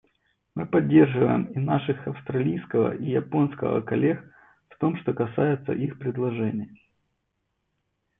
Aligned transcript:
Мы 0.55 0.65
поддерживаем 0.65 1.43
и 1.51 1.59
наших 1.59 2.07
австралийского 2.07 2.95
и 2.95 3.11
японского 3.11 3.81
коллег 3.81 4.25
в 4.69 4.77
том, 4.79 4.97
что 4.97 5.13
касается 5.13 5.73
их 5.73 5.99
предложений. 5.99 6.75